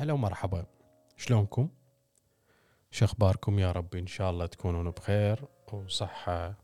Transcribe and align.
هلا 0.00 0.12
ومرحبا 0.12 0.66
شلونكم؟ 1.16 1.68
شو 2.90 3.04
أخباركم 3.04 3.58
يا 3.58 3.72
رب 3.72 3.94
إن 3.96 4.06
شاء 4.06 4.30
الله 4.30 4.46
تكونون 4.46 4.90
بخير 4.90 5.44
وصحة 5.72 6.54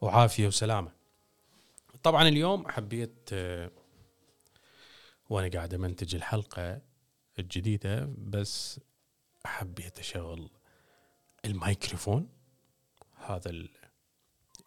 وعافية 0.00 0.46
وسلامة. 0.46 0.92
طبعا 2.02 2.28
اليوم 2.28 2.68
حبيت 2.68 3.30
وأنا 5.30 5.48
قاعد 5.54 5.74
أمنتج 5.74 6.14
الحلقة 6.14 6.80
الجديدة 7.38 8.08
بس 8.18 8.80
حبيت 9.44 9.98
أشغل 9.98 10.50
الميكروفون 11.44 12.28
هذا 13.16 13.50
ال- 13.50 13.70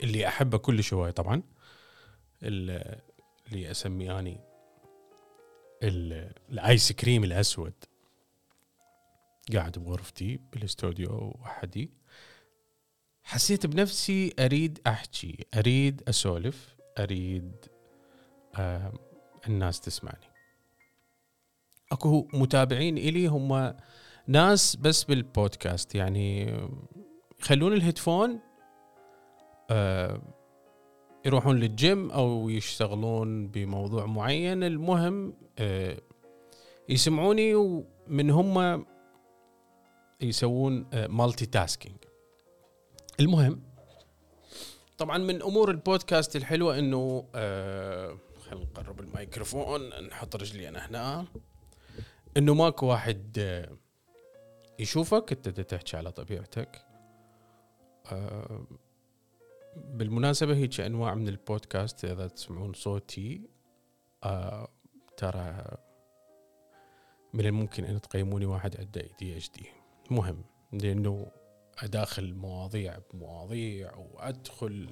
اللي 0.04 0.28
أحبه 0.28 0.58
كل 0.58 0.82
هواي 0.94 1.12
طبعا 1.12 1.44
ال- 2.44 3.02
اللي 3.48 3.72
أسميه 3.72 4.20
اني 4.20 4.32
ال- 4.36 4.53
الآيس 5.84 6.92
كريم 6.92 7.24
الأسود. 7.24 7.74
قاعد 9.54 9.80
بغرفتي 9.80 10.40
بالاستوديو 10.54 11.38
وحدي. 11.42 11.92
حسيت 13.24 13.66
بنفسي 13.66 14.34
أريد 14.40 14.80
أحكي 14.88 15.46
أريد 15.58 16.04
أسولف 16.08 16.76
أريد 17.00 17.66
آه 18.56 18.94
الناس 19.48 19.82
تسمعني. 19.82 20.28
أكو 21.92 22.28
متابعين 22.34 22.98
إلي 22.98 23.28
هم 23.28 23.76
ناس 24.28 24.76
بس 24.76 25.04
بالبودكاست 25.04 25.96
يعني 25.96 26.58
يخلون 27.40 27.74
الهيدفون 27.74 28.40
آه 29.70 30.22
يروحون 31.26 31.60
للجيم 31.60 32.12
أو 32.12 32.50
يشتغلون 32.50 33.48
بموضوع 33.48 34.06
معين. 34.06 34.64
المهم 34.64 35.34
آه 35.60 35.98
يسمعوني 36.90 37.56
ومن 37.56 38.30
هم 38.30 38.86
يسوون 40.22 40.86
multitasking 41.10 41.96
المهم 43.20 43.64
طبعا 44.98 45.18
من 45.18 45.42
أمور 45.42 45.72
البودكاست 45.72 46.36
الحلوة 46.36 46.80
إنه 46.80 47.28
آه 47.36 48.18
خلينا 48.40 48.66
نقرب 48.66 49.00
الميكروفون 49.00 49.90
نحط 50.08 50.36
رجلي 50.36 50.70
أنا 50.70 50.88
هنا 50.88 51.26
إنه 52.38 52.54
ماكو 52.54 52.86
واحد 52.86 53.36
آه 53.40 53.70
يشوفك 54.80 55.32
أنت 55.32 55.60
تحكي 55.60 55.98
على 55.98 56.12
طبيعتك. 56.12 56.86
آه 58.12 58.66
بالمناسبة 59.76 60.56
هيك 60.56 60.80
أنواع 60.80 61.16
من 61.16 61.28
البودكاست 61.28 62.06
إذا 62.06 62.28
تسمعون 62.28 62.74
صوتي 62.74 63.50
آه 64.24 64.68
ترى 65.18 65.78
من 67.34 67.46
الممكن 67.46 67.84
أن 67.86 68.02
تقيموني 68.02 68.46
واحد 68.46 68.78
عنده 68.78 69.02
اي 69.02 69.12
دي 69.20 69.38
اتش 69.38 69.50
دي 69.50 69.66
مهم 70.12 70.44
لأنه 70.72 71.32
أداخل 71.78 72.34
مواضيع 72.34 72.98
بمواضيع 73.14 73.96
وأدخل 73.96 74.90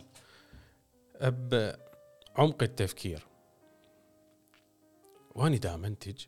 بعمق 1.21 2.63
التفكير. 2.63 3.27
وأنا 5.35 5.57
دا 5.57 5.77
منتج 5.77 6.25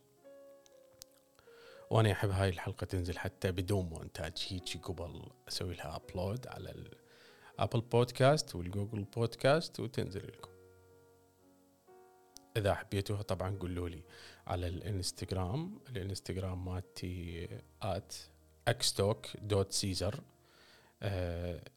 وأنا 1.89 2.11
أحب 2.11 2.29
هاي 2.29 2.49
الحلقة 2.49 2.85
تنزل 2.85 3.17
حتى 3.17 3.51
بدون 3.51 3.85
مونتاج. 3.85 4.47
هيجي 4.49 4.79
قبل 4.79 5.23
أسوي 5.47 5.73
لها 5.73 5.95
upload 5.95 6.47
على 6.47 6.73
ال 7.55 7.60
Apple 7.60 7.81
Podcast 7.81 8.55
وال 8.55 8.67
Google 8.67 9.03
Podcast 9.03 9.79
وتنزل 9.79 10.27
لكم. 10.27 10.51
إذا 12.57 12.73
حبيتوها 12.73 13.21
طبعا 13.21 13.57
قولوا 13.57 13.89
لي 13.89 14.03
على 14.47 14.67
الإنستغرام. 14.67 15.79
الإنستغرام 15.89 16.66
مالتي 16.66 17.47
at 17.81 18.13
اكستوك 18.67 19.38
dot 19.38 19.72
سيزر 19.72 20.23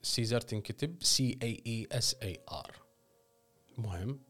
سيزر 0.03 0.41
تنكتب 0.41 1.03
C 1.03 1.39
A 1.43 1.63
E 1.67 1.89
S 1.93 2.15
A 2.23 2.41
R 2.53 2.77
مهم. 3.79 4.21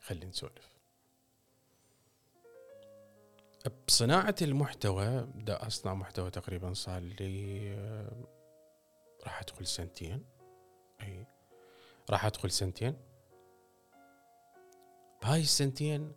خلينا 0.00 0.26
نسولف. 0.26 0.78
بصناعة 3.86 4.34
المحتوى 4.42 5.28
دا 5.34 5.66
أصنع 5.66 5.94
محتوى 5.94 6.30
تقريبا 6.30 6.74
صار 6.74 7.02
لي 7.02 7.70
آه، 7.72 8.37
راح 9.24 9.40
أدخل 9.40 9.66
سنتين. 9.66 10.24
أي. 11.00 11.26
راح 12.10 12.24
أدخل 12.24 12.50
سنتين. 12.50 12.96
بهاي 15.22 15.40
السنتين 15.40 16.12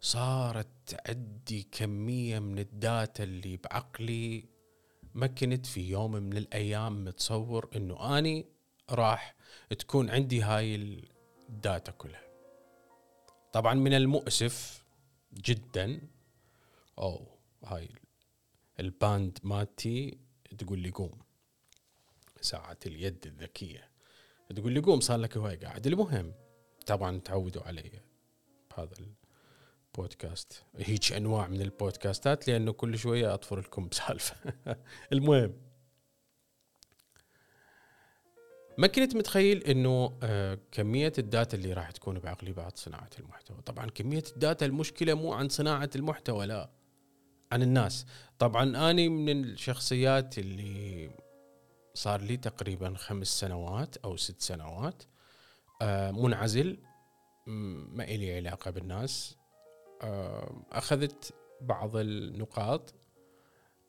صارت 0.00 1.08
عندي 1.08 1.62
كمية 1.62 2.38
من 2.38 2.58
الداتا 2.58 3.24
اللي 3.24 3.56
بعقلي. 3.56 4.48
ما 5.14 5.26
كنت 5.26 5.66
في 5.66 5.88
يوم 5.88 6.12
من 6.12 6.36
الأيام 6.36 7.04
متصور 7.04 7.70
أنه 7.76 8.18
أني 8.18 8.46
راح 8.90 9.36
تكون 9.78 10.10
عندي 10.10 10.42
هاي 10.42 10.74
ال 11.48 11.57
data 11.57 11.92
كلها. 11.92 12.22
طبعا 13.52 13.74
من 13.74 13.94
المؤسف 13.94 14.84
جدا. 15.34 16.00
أو 16.98 17.26
هاي 17.64 17.88
ال 18.80 18.92
band 18.92 19.38
مالتي 19.42 20.18
تقول 20.58 20.78
لي 20.78 20.90
قوم. 20.90 21.18
ساعة 22.44 22.78
اليد 22.86 23.26
الذكية. 23.26 23.92
تقول 24.56 24.72
لي 24.72 24.80
قوم 24.80 25.00
صار 25.00 25.18
لك 25.18 25.36
هواي 25.36 25.56
قاعد. 25.56 25.86
المهم 25.86 26.34
طبعا 26.86 27.18
تعودوا 27.18 27.62
علي 27.62 27.90
بهذا 28.70 28.94
البودكاست. 29.94 30.62
هيك 30.76 31.12
أنواع 31.12 31.48
من 31.48 31.60
البودكاستات 31.60 32.48
لأنه 32.48 32.72
كل 32.72 32.98
شوية 32.98 33.34
أطفر 33.34 33.60
لكم 33.60 33.88
بسالفة. 33.88 34.36
المهم 35.12 35.54
ما 38.78 38.86
كنت 38.86 39.16
متخيل 39.16 39.64
إنه 39.64 40.18
آه، 40.22 40.58
كمية 40.72 41.12
ال 41.18 41.26
data 41.26 41.56
اللي 41.56 41.72
راح 41.72 41.90
تكون 41.90 42.18
بعقلي 42.18 42.52
بعد 42.52 42.78
صناعة 42.78 43.10
المحتوى. 43.18 43.62
طبعا 43.62 43.86
كمية 43.86 44.24
ال 44.32 44.39
data 44.39 44.66
المشكلة 44.66 45.14
مو 45.14 45.32
عن 45.32 45.48
صناعة 45.48 45.90
المحتوى 45.96 46.46
لا 46.46 46.70
عن 47.52 47.62
الناس. 47.62 48.06
طبعا 48.38 48.90
أني 48.90 49.08
من 49.08 49.44
الشخصيات 49.44 50.38
اللي 50.38 51.10
صار 51.94 52.20
لي 52.20 52.36
تقريبا 52.36 52.94
خمس 52.94 53.26
سنوات 53.40 53.96
أو 53.96 54.16
ست 54.16 54.40
سنوات 54.40 55.02
آه، 55.82 56.10
منعزل 56.10 56.78
ما 57.46 58.04
إلي 58.04 58.36
علاقة 58.36 58.70
بالناس. 58.70 59.36
آه، 60.02 60.62
أخذت 60.72 61.34
بعض 61.60 61.96
النقاط 61.96 62.94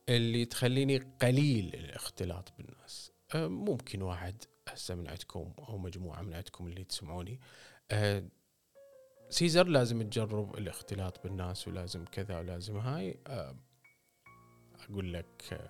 اللي 0.09 0.45
تخليني 0.45 0.97
قليل 0.97 1.75
الاختلاط 1.75 2.53
بالناس. 2.57 3.11
آه، 3.35 3.47
ممكن 3.47 4.01
واحد 4.01 4.43
هسه 4.69 4.95
من 4.95 5.07
عندكم 5.07 5.53
أو 5.59 5.77
مجموعة 5.77 6.21
من 6.21 6.33
عندكم 6.33 6.67
اللي 6.67 6.83
تسمعوني 6.83 7.39
سيزر 9.29 9.67
لازم 9.67 10.01
تجرب 10.09 10.57
الاختلاط 10.57 11.23
بالناس 11.23 11.67
ولازم 11.67 12.05
كذا 12.05 12.39
ولازم 12.39 12.77
هاي. 12.77 13.19
أقول 14.89 15.13
لك 15.13 15.61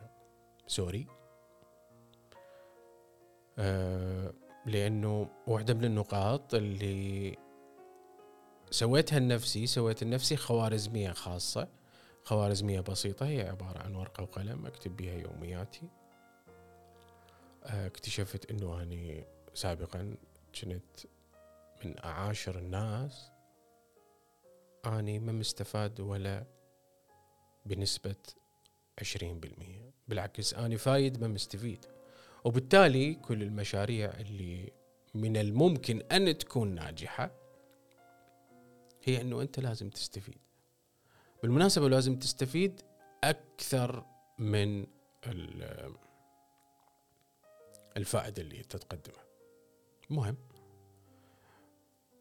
sorry. 0.68 1.08
آه، 3.60 4.34
لأنه 4.66 5.30
واحدة 5.48 5.74
من 5.74 5.86
النقاط 5.86 6.54
اللي 6.56 7.38
سويتها 8.72 9.20
لنفسي 9.20 9.68
سويت 9.68 10.04
لنفسي 10.04 10.36
خوارزمية 10.38 11.12
خاصة. 11.12 11.68
خوارزمية 12.24 12.80
بسيطة 12.82 13.26
هي 13.28 13.50
عبارة 13.50 13.80
عن 13.80 13.96
ورقة 13.96 14.24
وقلم 14.24 14.66
أكتب 14.66 14.98
بها 14.98 15.14
يومياتي. 15.14 15.88
آه، 17.64 17.88
اكتشفت 17.88 18.52
إنه 18.52 18.82
أني 18.82 19.26
سابقا 19.54 20.16
كنت 20.62 20.82
من 21.86 21.96
أعاشر 22.04 22.58
الناس. 22.60 23.32
أني 24.86 25.20
ما 25.20 25.32
مستفاد 25.32 26.00
ولا 26.00 26.44
بنسبة 27.66 28.16
20% 29.02 29.92
بالعكس 30.08 30.54
أني 30.54 30.78
فايد 30.78 31.22
ما 31.22 31.28
مستفيد. 31.28 31.86
وبالتالي 32.46 33.14
كل 33.14 33.44
المشاريع 33.44 34.10
اللي 34.12 34.72
من 35.14 35.38
الممكن 35.38 36.02
أن 36.02 36.38
تكون 36.38 36.76
ناجحة 36.76 37.32
هي 39.04 39.22
أنه 39.22 39.42
أنت 39.42 39.60
لازم 39.60 39.90
تستفيد. 39.90 40.38
بالمناسبة 41.44 41.90
لازم 41.90 42.20
تستفيد 42.20 42.82
أكثر 43.24 44.06
من 44.40 44.86
ال- 45.28 45.96
الفائدة 47.98 48.42
اللي 48.42 48.58
انت 48.60 48.76
تقدمها 48.76 49.24
المهم 50.12 50.38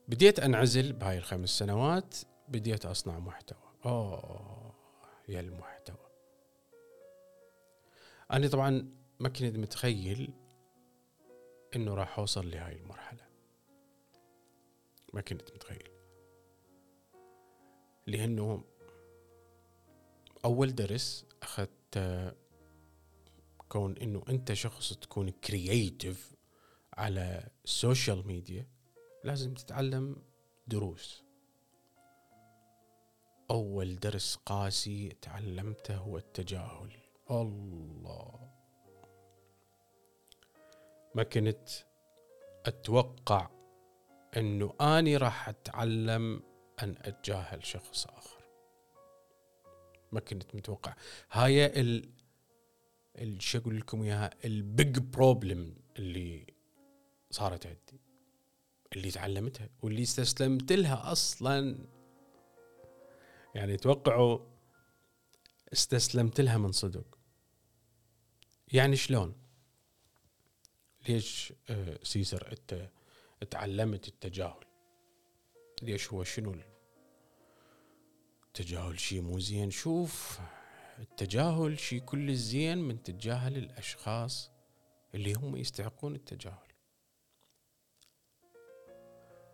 بديت 0.09 0.41
أنعزل 0.41 0.93
بهاي 0.93 1.19
الخمس 1.19 1.49
سنوات 1.59 2.15
بديت 2.49 2.87
أصنع 2.87 3.19
محتوى. 3.19 3.59
أوه 3.87 4.75
يا 5.29 5.41
المحتوى. 5.41 5.97
أنا 8.33 8.49
طبعا 8.49 8.89
ما 9.23 9.29
كنت 9.29 9.57
متخيل 9.57 10.35
إنه 11.77 11.95
راح 11.95 12.19
أوصل 12.19 12.51
لهاي 12.51 12.77
المرحلة. 12.77 13.27
ما 15.13 15.21
كنت 15.21 15.53
متخيل. 15.53 15.89
لأنه 18.07 18.65
أول 20.45 20.75
درس 20.75 21.27
أخذت 21.43 21.99
كون 23.69 23.97
إنه 23.97 24.25
أنت 24.29 24.53
شخص 24.53 24.93
تكون 24.93 25.31
creative 25.31 26.35
على 26.95 27.51
ال 27.65 27.74
social 27.74 28.27
media 28.27 28.67
لازم 29.25 29.55
تتعلم 29.55 30.17
دروس. 30.67 31.25
أول 33.51 33.97
درس 33.97 34.37
قاسي 34.37 35.09
تعلمته 35.09 35.97
هو 35.97 36.19
التجاهل. 36.19 36.93
الله. 37.31 38.62
ما 41.15 41.23
كنت 41.23 41.69
أتوقع 42.67 43.51
إنه 44.37 44.75
آني 44.81 45.17
راح 45.17 45.49
أتعلم 45.49 46.43
أن 46.83 46.95
أتجاهل 46.99 47.67
شخص 47.67 48.07
آخر. 48.07 48.43
ما 50.13 50.21
كنت 50.21 50.55
متوقع. 50.55 50.95
هاي 51.31 51.67
ال 51.67 53.43
شو 53.43 53.59
أقول 53.59 53.77
لكم 53.77 54.03
إياها 54.03 54.31
ال 54.45 54.58
big 54.58 54.99
problem 54.99 55.77
اللي 55.99 56.47
صارت 57.31 57.67
عندي 57.67 58.01
اللي 58.93 59.11
تعلمتها 59.11 59.69
واللي 59.83 60.03
استسلمت 60.03 60.73
لها 60.73 61.13
أصلا. 61.13 61.79
يعني 63.55 63.77
توقعوا 63.77 64.39
استسلمت 65.73 66.41
لها 66.41 66.59
من 66.59 66.73
صدق. 66.73 67.19
يعني 68.73 68.97
شلون؟ 68.97 69.42
ليش 71.09 71.53
آه، 71.71 71.99
سيسر 72.03 72.53
انت 72.53 72.89
تعلمت 73.51 74.09
التجاهل؟ 74.09 74.65
ليش 75.83 76.13
هو 76.13 76.25
شنو 76.25 76.55
التجاهل 78.47 79.01
شيء 79.01 79.21
مو 79.21 79.39
زين؟ 79.39 79.71
شوف 79.71 80.41
التجاهل 80.99 81.79
شيء 81.79 82.01
كل 82.01 82.35
زين 82.35 82.79
من 82.79 83.03
تتجاهل 83.03 83.57
الأشخاص 83.57 84.51
اللي 85.15 85.35
هم 85.35 85.57
يستحقون 85.57 86.15
التجاهل. 86.15 86.73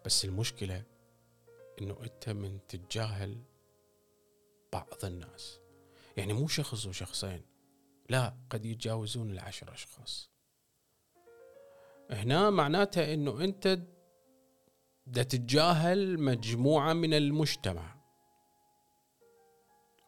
بس 0.04 0.24
المشكلة 0.24 0.84
إنه 1.80 2.02
أنت 2.02 2.28
من 2.28 2.66
تتجاهل 2.68 3.42
بعض 4.72 5.04
الناس. 5.04 5.60
يعني 6.16 6.32
مو 6.32 6.48
شخص 6.48 6.86
وشخصين 6.86 7.42
لا 8.08 8.36
قد 8.50 8.64
يتجاوزون 8.64 9.30
العشر 9.30 9.72
أشخاص. 9.72 10.30
هنا 12.10 12.50
معناتها 12.50 13.14
إنه 13.14 13.44
أنت 13.44 13.78
دا 15.06 15.22
تتجاهل 15.22 16.20
مجموعة 16.20 16.92
من 16.92 17.14
المجتمع. 17.14 17.98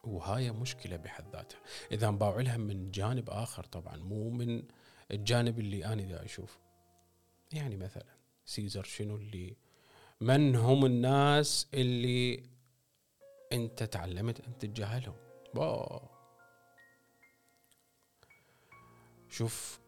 وهاي 0.03 0.51
مشكلة 0.51 0.97
بحد 0.97 1.35
ذاتها. 1.35 1.59
إذا 1.91 2.09
نباوع 2.09 2.41
لها 2.41 2.57
من 2.57 2.91
جانب 2.91 3.29
آخر 3.29 3.63
طبعا 3.63 3.97
مو 3.97 4.29
من 4.29 4.63
الجانب 5.11 5.59
اللي 5.59 5.85
أنا 5.85 6.01
دا 6.01 6.25
أشوفه. 6.25 6.59
يعني 7.51 7.77
مثلا 7.77 8.05
سيزر 8.45 8.83
شنو 8.83 9.15
اللي 9.15 9.57
من 10.21 10.55
هم 10.55 10.85
الناس 10.85 11.67
اللي 11.73 12.43
أنت 13.53 13.83
تعلمت 13.83 14.39
أن 14.39 14.57
تتجاهلهم؟ 14.57 15.15
شوف 19.29 19.80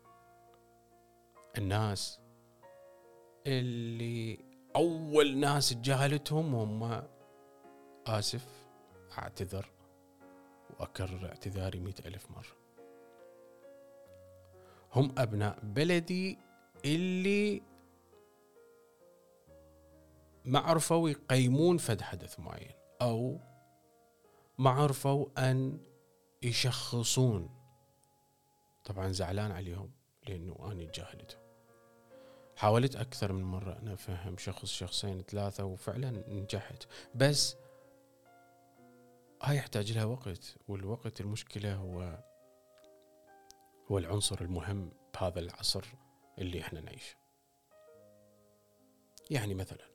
الناس 1.58 2.20
اللي 3.48 4.40
أول 4.76 5.38
ناس 5.38 5.70
تجاهلتهم 5.70 6.56
هم 6.56 7.04
آسف 8.08 8.48
أعتذر 9.18 9.72
وأكرر 10.70 11.26
اعتذاري 11.26 11.80
مئة 11.80 12.08
ألف 12.08 12.32
مرة. 12.32 12.58
هم 14.94 15.16
أبناء 15.18 15.60
بلدي 15.64 16.38
اللي 16.86 17.62
ما 20.46 20.60
عرفوا 20.60 21.10
يقيمون 21.10 21.78
فد 21.78 22.02
حدث 22.02 22.40
معين 22.40 22.74
أو 23.02 23.40
ما 24.58 24.70
عرفوا 24.70 25.26
أن 25.38 25.80
يشخصون. 26.44 27.50
طبعا 28.84 29.12
زعلان 29.12 29.52
عليهم 29.52 29.92
لأنه 30.28 30.72
أنا 30.72 30.92
جاهلتهم 30.92 31.43
حاولت 32.56 32.96
أكثر 32.96 33.34
من 33.34 33.44
مرة 33.44 33.80
أنا 33.80 33.94
أفهم 33.94 34.38
شخص 34.38 34.66
شخصين 34.66 35.22
ثلاثة 35.22 35.64
وفعلا 35.66 36.24
نجحت. 36.28 36.84
بس 37.16 37.56
هاي 39.44 39.58
يحتاج 39.58 39.92
لها 39.92 40.06
وقت 40.06 40.56
والوقت 40.68 41.22
المشكلة 41.22 41.76
هو 41.76 42.24
هو 43.92 43.98
العنصر 43.98 44.42
المهم 44.42 44.92
بهذا 45.14 45.40
العصر 45.40 45.86
اللي 46.40 46.62
إحنا 46.62 46.82
نعيشه 46.82 47.16
يعني 49.32 49.54
مثلا 49.54 49.94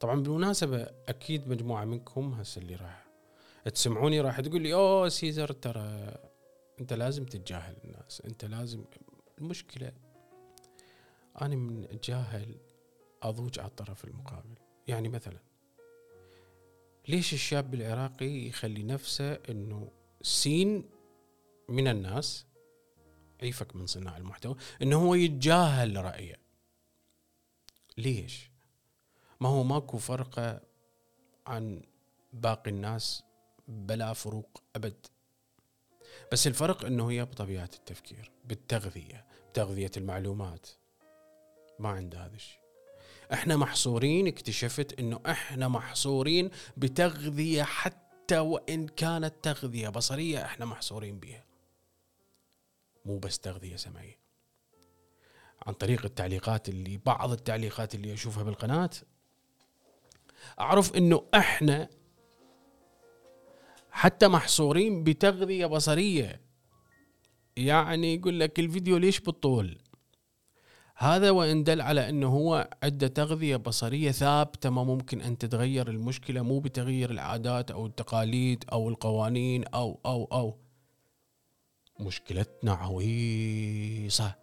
طبعا 0.00 0.22
بالمناسبة 0.22 0.86
أكيد 1.08 1.48
مجموعة 1.48 1.84
منكم 1.84 2.32
هسه 2.32 2.60
اللي 2.60 2.74
راح 2.74 3.06
تسمعوني 3.74 4.20
راح 4.20 4.40
تقول 4.40 4.62
لي 4.62 4.74
أوه 4.74 5.08
سيزر 5.08 5.52
ترى 5.52 6.14
أنت 6.80 6.92
لازم 6.92 7.24
تتجاهل 7.24 7.76
الناس 7.84 8.20
أنت 8.20 8.44
لازم 8.44 8.84
المشكلة 9.38 9.92
أنا 11.40 11.56
من 11.56 11.98
جاهل 12.04 12.56
أضوج 13.22 13.58
على 13.58 13.68
الطرف 13.68 14.04
المقابل. 14.04 14.54
يعني 14.88 15.08
مثلا 15.08 15.38
ليش 17.08 17.34
الشاب 17.34 17.74
العراقي 17.74 18.46
يخلي 18.46 18.82
نفسه 18.82 19.32
أنه 19.32 19.90
سين 20.22 20.90
من 21.68 21.88
الناس؟ 21.88 22.46
عيفك 23.42 23.76
من 23.76 23.86
صناع 23.86 24.16
المحتوى. 24.16 24.56
أنه 24.82 24.96
هو 24.96 25.14
يتجاهل 25.14 26.04
رأيه. 26.04 26.36
ليش؟ 27.98 28.50
ما 29.40 29.48
هو 29.48 29.62
ماكو 29.62 29.98
فرق 29.98 30.62
عن 31.46 31.82
باقي 32.32 32.70
الناس 32.70 33.22
بلا 33.68 34.12
فروق 34.12 34.62
أبد. 34.76 35.06
بس 36.32 36.46
الفرق 36.46 36.84
أنه 36.84 37.10
هي 37.10 37.24
بطبيعة 37.24 37.70
التفكير 37.74 38.30
بالتغذية 38.44 39.26
بتغذية 39.50 39.90
المعلومات. 39.96 40.66
ما 41.80 41.88
عنده 41.88 42.26
هذا 42.26 42.34
الشيء. 42.34 42.60
إحنا 43.32 43.56
محصورين 43.56 44.26
اكتشفت 44.26 44.98
إنه 44.98 45.20
إحنا 45.26 45.68
محصورين 45.68 46.50
بتغذية 46.76 47.62
حتى 47.62 48.38
وإن 48.38 48.86
كانت 48.88 49.34
تغذية 49.42 49.88
بصرية 49.88 50.44
إحنا 50.44 50.66
محصورين 50.66 51.18
بها 51.18 51.44
مو 53.04 53.18
بس 53.18 53.38
تغذية 53.38 53.76
سمعية. 53.76 54.18
عن 55.66 55.72
طريق 55.72 56.04
التعليقات 56.04 56.68
اللي 56.68 56.96
بعض 56.96 57.32
التعليقات 57.32 57.94
اللي 57.94 58.12
أشوفها 58.12 58.42
بالقناة 58.42 58.90
أعرف 60.60 60.96
إنه 60.96 61.24
إحنا 61.34 61.88
حتى 63.90 64.28
محصورين 64.28 65.04
بتغذية 65.04 65.66
بصرية. 65.66 66.40
يعني 67.56 68.14
يقول 68.14 68.40
لك 68.40 68.60
الفيديو 68.60 68.96
ليش 68.96 69.20
بالطول؟ 69.20 69.78
هذا 71.02 71.30
وإن 71.30 71.64
دل 71.64 71.80
على 71.80 72.08
إنه 72.08 72.28
هو 72.28 72.70
عنده 72.82 73.06
تغذية 73.06 73.56
بصرية 73.56 74.10
ثابتة 74.10 74.70
ما 74.70 74.84
ممكن 74.84 75.20
أن 75.20 75.38
تتغير 75.38 75.88
المشكلة 75.88 76.42
مو 76.42 76.58
بتغيير 76.58 77.10
العادات 77.10 77.70
أو 77.70 77.86
التقاليد 77.86 78.64
أو 78.72 78.88
القوانين 78.88 79.64
أو 79.64 80.00
أو 80.06 80.24
أو. 80.24 80.58
مشكلتنا 82.00 82.72
عويصة. 82.72 84.34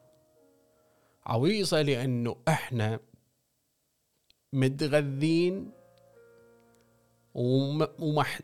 عويصة 1.25 1.81
لأنه 1.81 2.35
إحنا 2.47 2.99
متغذين 4.53 5.71
ومح 7.33 8.39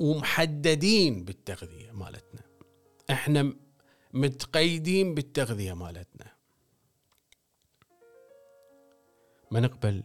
ومحددين 0.00 1.24
بالتغذية 1.24 1.92
مالتنا. 1.92 2.42
إحنا 3.10 3.52
متقيدين 4.12 5.14
بالتغذية 5.14 5.72
مالتنا. 5.72 6.35
ما 9.50 9.60
نقبل 9.60 10.02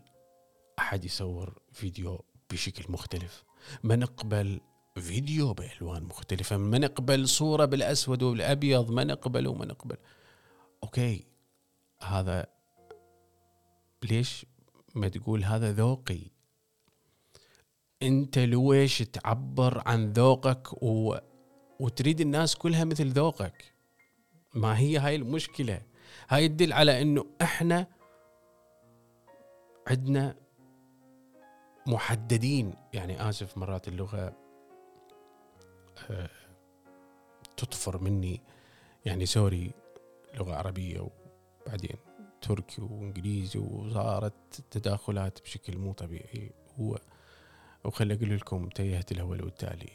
أحد 0.80 1.06
يصور 1.06 1.62
فيديو 1.72 2.26
بشكل 2.52 2.92
مختلف؟ 2.92 3.44
ما 3.84 3.96
نقبل 3.96 4.62
فيديو 4.96 5.54
بألوان 5.54 6.04
مختلفة؟ 6.04 6.58
ما 6.58 6.78
نقبل 6.78 7.28
صورة 7.28 7.66
بالأسود 7.66 8.24
والابيض 8.24 8.92
ما 8.92 9.04
نقبل 9.04 9.48
وما 9.48 9.66
نقبل 9.66 9.98
أوكي 10.84 11.26
هذا 12.04 12.46
ليش 14.04 14.46
ما 14.96 15.08
تقول 15.08 15.44
هذا 15.44 15.72
ذوقي؟ 15.72 16.22
أنت 18.04 18.40
لويش 18.40 18.98
تعبر 18.98 19.84
عن 19.86 20.14
ذوقك 20.14 20.84
و... 20.84 21.18
وتريد 21.80 22.22
الناس 22.22 22.56
كلها 22.56 22.84
مثل 22.84 23.08
ذوقك؟ 23.10 23.74
ما 24.54 24.78
هي 24.78 24.98
هاي 24.98 25.16
المشكلة؟ 25.16 25.82
هاي 26.30 26.48
تدل 26.48 26.74
على 26.74 27.02
إنه 27.02 27.26
إحنا 27.42 27.88
عندنا 29.88 30.36
محددين 31.88 32.74
يعني 32.94 33.30
آسف 33.30 33.58
مرات 33.58 33.88
اللغة 33.88 34.36
آه، 36.10 36.30
تطفر 37.58 38.04
مني 38.04 38.42
يعني 39.06 39.26
سوري 39.26 39.72
لغة 40.34 40.56
عربية 40.56 41.10
وبعدين 41.66 41.96
تركي 42.42 42.82
وإنجليزي 42.82 43.60
وصارت 43.60 44.34
تداخلات 44.72 45.42
بشكل 45.42 45.78
مو 45.78 45.94
طبيعي. 45.94 46.52
و 46.78 46.96
وخلي 47.84 48.14
أقول 48.14 48.36
لكم 48.38 48.70
تيهت 48.70 49.12
الأول 49.12 49.44
والتالي 49.44 49.90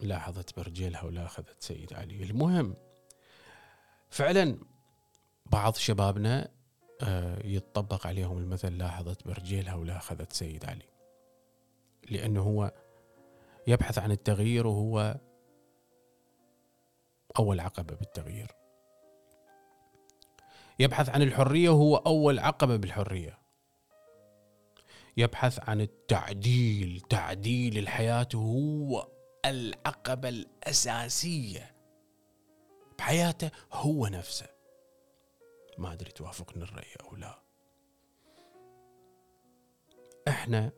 لاحظت 0.00 0.56
برجلها 0.56 1.02
ولا 1.02 1.24
اخذت 1.24 1.62
سيد 1.62 1.92
علي. 1.92 2.22
المهم 2.22 2.74
فعلا 4.10 4.58
بعض 5.46 5.74
شبابنا 5.74 6.48
يتطبق 7.44 8.06
عليهم 8.06 8.38
المثل 8.38 8.78
لاحظت 8.78 9.26
برجلها 9.26 9.74
ولا 9.74 9.96
اخذت 9.96 10.32
سيد 10.32 10.64
علي. 10.64 10.88
لأنه 12.10 12.42
هو 12.42 12.72
يبحث 13.66 13.98
عن 13.98 14.10
التغيير 14.10 14.66
وهو 14.66 15.16
أول 17.38 17.60
عقبة 17.60 17.94
بالتغيير. 17.94 18.52
يبحث 20.78 21.08
عن 21.08 21.22
الحرية 21.22 21.70
وهو 21.70 21.96
أول 21.96 22.38
عقبة 22.38 22.76
بالحرية. 22.76 23.38
يبحث 25.16 25.68
عن 25.68 25.80
التعديل 25.80 27.00
تعديل 27.00 27.78
الحياة 27.78 28.28
هو 28.34 29.08
العقبة 29.44 30.28
الأساسية. 30.28 31.74
بحياته 32.98 33.50
هو 33.72 34.06
نفسه. 34.06 34.55
ما 35.78 35.92
أدري 35.92 36.10
توافقني 36.10 36.62
الرأي 36.62 36.94
أو 37.00 37.16
لا. 37.16 37.42
إحنا 40.28 40.72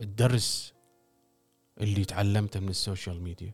الدرس 0.00 0.74
اللي 1.80 2.04
تعلمته 2.04 2.60
من 2.60 2.68
السوشيال 2.68 3.22
ميديا 3.22 3.52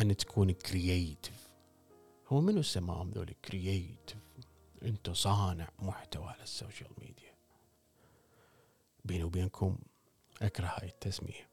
أن 0.00 0.16
تكون 0.16 0.50
creative 0.50 1.52
هو 2.26 2.40
منو 2.40 2.62
سماهم 2.62 3.10
ذول 3.10 3.34
creative 3.44 4.32
أنت 4.82 5.10
صانع 5.10 5.68
محتوى 5.78 6.26
على 6.28 6.42
ال 6.42 6.49
social 6.49 6.90
media. 6.98 7.34
بيني 9.04 9.24
وبينكم 9.24 9.78
أكره 10.42 10.66
هاي 10.66 10.88
التسمية. 10.88 11.48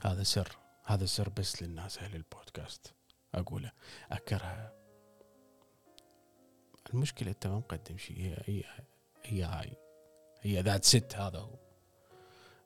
هذا 0.00 0.22
سر. 0.22 0.58
هذا 0.84 1.06
سر 1.06 1.28
بس 1.28 1.62
للناس 1.62 1.98
أهل 1.98 2.16
البودكاست. 2.16 2.94
أقوله 3.34 3.72
أكرهها. 4.10 4.77
المشكلة 6.90 7.30
أنت 7.30 7.46
ما 7.46 7.58
مقدم 7.58 7.98
شيء 7.98 8.16
هي 8.18 8.36
هي 8.46 8.64
هي 9.24 9.42
هاي. 9.42 9.76
هي 10.40 10.60
that's 10.60 10.84
it 10.84 11.14
هذا 11.14 11.38
هو. 11.38 11.54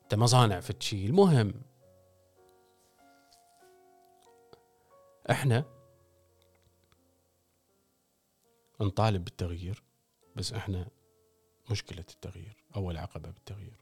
أنت 0.03 0.15
مصانع 0.15 0.59
في 0.59 0.73
شيء. 0.79 1.05
المهم 1.05 1.53
إحنا 5.31 5.65
نطالب 8.81 9.23
بالتغيير 9.23 9.83
بس 10.35 10.53
إحنا 10.53 10.87
مشكلة 11.71 12.05
التغيير 12.09 12.63
أول 12.75 12.97
عقبة 12.97 13.29
بالتغيير. 13.31 13.79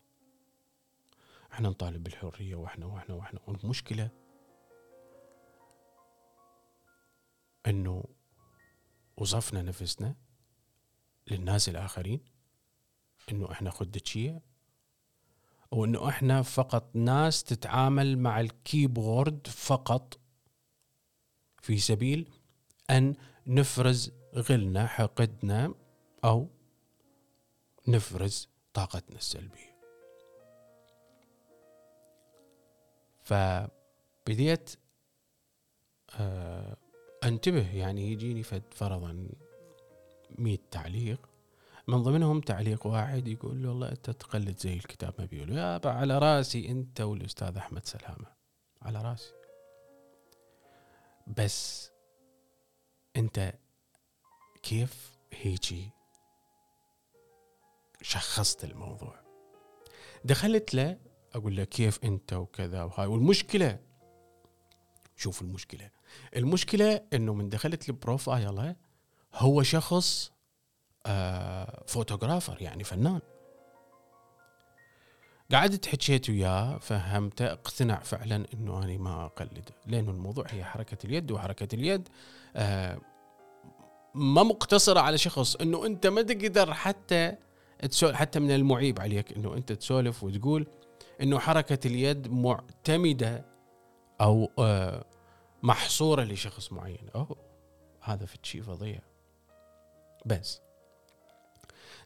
إحنا 1.53 1.69
نطالب 1.69 2.03
بالحرية 2.03 2.55
وإحنا 2.55 2.85
وإحنا 2.85 3.15
وإحنا. 3.15 3.39
والمشكلة 3.47 4.09
إنه 7.67 8.03
وصفنا 9.17 9.61
نفسنا 9.61 10.15
للناس 11.27 11.69
الآخرين 11.69 12.19
إنه 13.31 13.51
إحنا 13.51 13.69
خدتشية 13.69 14.41
وإنه 15.71 16.09
إحنا 16.09 16.41
فقط 16.41 16.95
ناس 16.95 17.43
تتعامل 17.43 18.17
مع 18.17 18.39
الكيبورد 18.39 19.47
فقط 19.47 20.19
في 21.61 21.77
سبيل 21.77 22.29
أن 22.89 23.15
نفرز 23.47 24.11
غلنا 24.35 24.87
حقدنا 24.87 25.73
أو 26.23 26.47
نفرز 27.87 28.49
طاقتنا 28.73 29.17
السلبية. 29.17 29.71
فبديت 33.23 34.75
آه، 36.19 36.77
أنتبه 37.23 37.75
يعني 37.75 38.11
يجيني 38.11 38.43
فرضا 38.71 39.27
100 40.37 40.57
تعليق. 40.71 41.29
من 41.87 42.03
ضمنهم 42.03 42.41
تعليق 42.41 42.87
واحد 42.87 43.27
يقول 43.27 43.63
له 43.63 43.69
والله 43.69 43.91
أنت 43.91 44.09
تقلد 44.09 44.59
زي 44.59 44.73
الكتاب 44.73 45.13
ما 45.19 45.25
بيقول 45.25 45.57
يا 45.57 45.81
على 45.85 46.17
رأسي 46.17 46.69
أنت 46.69 47.01
والأستاذ 47.01 47.57
أحمد 47.57 47.85
سلامة. 47.85 48.25
على 48.81 49.01
رأسي. 49.01 49.33
بس 51.27 51.91
أنت 53.15 53.53
كيف 54.63 55.17
هيجي 55.33 55.89
شخصت 58.01 58.63
الموضوع؟ 58.63 59.15
دخلت 60.25 60.73
له 60.73 60.97
أقول 61.33 61.55
له 61.55 61.63
كيف 61.63 62.03
أنت 62.03 62.33
وكذا 62.33 62.83
وهاي. 62.83 63.07
والمشكلة 63.07 63.79
شوف 65.15 65.41
المشكلة. 65.41 65.89
المشكلة 66.35 67.01
إنه 67.13 67.33
من 67.33 67.49
دخلت 67.49 67.89
ال 67.89 68.00
profile 68.00 68.75
هو 69.35 69.63
شخص 69.63 70.31
آه 71.05 71.83
photographer 71.87 72.61
يعني 72.61 72.83
فنان. 72.83 73.19
قعدت 75.51 75.85
حكيت 75.85 76.29
وياه 76.29 76.77
فهمته 76.77 77.51
اقتنع 77.51 77.99
فعلا 77.99 78.45
إنه 78.53 78.83
أنا 78.83 78.97
ما 78.97 79.25
اقلده 79.25 79.75
لأنه 79.87 80.11
الموضوع 80.11 80.45
هي 80.49 80.63
حركة 80.63 81.05
اليد 81.05 81.31
وحركة 81.31 81.75
اليد 81.75 82.09
آه 82.55 82.99
ما 84.15 84.43
مقتصرة 84.43 84.99
على 84.99 85.17
شخص 85.17 85.55
إنه 85.55 85.85
أنت 85.85 86.07
ما 86.07 86.21
تقدر 86.21 86.73
حتى 86.73 87.35
تسولف 87.89 88.15
حتى 88.15 88.39
من 88.39 88.51
المعيب 88.51 89.01
عليك 89.01 89.33
إنه 89.33 89.53
أنت 89.53 89.71
تسولف 89.71 90.23
وتقول 90.23 90.67
إنه 91.21 91.39
حركة 91.39 91.87
اليد 91.87 92.31
معتمدة 92.31 93.45
أو 94.21 94.51
آه 94.59 95.05
محصورة 95.63 96.23
لشخص 96.23 96.71
معين. 96.71 97.09
أوه 97.15 97.35
هذا 98.01 98.25
في 98.25 98.37
شيء 98.43 98.61
فظيع. 98.61 98.99
بس. 100.25 100.61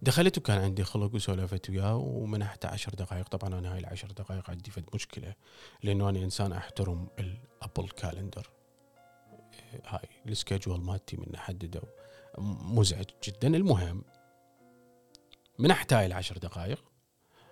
دخلت 0.01 0.38
وكان 0.38 0.57
عندي 0.62 0.84
خلق 0.84 1.15
وسولفت 1.15 1.69
وياه 1.69 1.95
ومنحته 1.95 2.69
عشر 2.69 2.93
دقائق 2.93 3.27
طبعا 3.27 3.60
أنا 3.60 3.74
هاي 3.74 3.79
العشر 3.79 4.12
دقائق 4.12 4.50
عندي 4.50 4.72
فد 4.72 4.89
مشكلة 4.93 5.34
لأنه 5.84 6.10
أنا 6.10 6.19
إنسان 6.19 6.53
أحترم 6.53 7.07
ال 7.20 7.31
Apple 7.31 7.89
Calendar 7.89 8.50
هاي 9.86 10.10
ال 10.25 10.32
schedule 10.32 10.82
مالتي 10.81 11.17
من 11.17 11.36
احدده 11.36 11.81
مزعج 12.38 13.05
جدا. 13.24 13.48
المهم 13.48 14.03
منحت 15.60 15.93
هاي 15.93 16.05
العشر 16.05 16.38
دقائق 16.38 16.84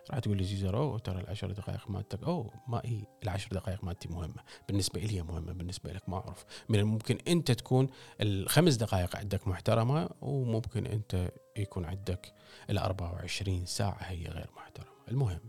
راح 0.09 0.19
تقول 0.19 0.37
لي 0.37 0.43
زيزر 0.43 0.77
أوه 0.77 0.99
ترى 0.99 1.21
العشر 1.21 1.51
دقائق 1.51 1.89
مالتك 1.89 2.23
أوه 2.23 2.53
ما 2.67 2.81
هي 2.85 3.05
العشر 3.23 3.49
دقائق 3.51 3.83
مالتي 3.83 4.07
مهمة 4.07 4.43
بالنسبة 4.67 5.01
لي 5.01 5.21
مهمة 5.21 5.53
بالنسبة 5.53 5.91
لك 5.93 6.09
ما 6.09 6.17
أعرف. 6.17 6.45
من 6.69 6.79
الممكن 6.79 7.17
أنت 7.27 7.51
تكون 7.51 7.89
الخمس 8.21 8.75
دقائق 8.75 9.15
عندك 9.15 9.47
محترمة 9.47 10.09
وممكن 10.21 10.85
أنت 10.85 11.31
يكون 11.57 11.85
عندك 11.85 12.33
ال 12.69 12.77
24 12.77 13.65
ساعة 13.65 13.97
هي 14.01 14.27
غير 14.27 14.49
محترمة. 14.55 14.89
المهم. 15.07 15.39